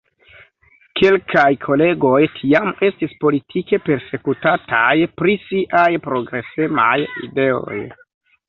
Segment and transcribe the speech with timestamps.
[1.01, 6.95] Kelkaj kolegoj tiam estis politike persekutataj pri siaj progresemaj
[7.29, 7.81] ideoj.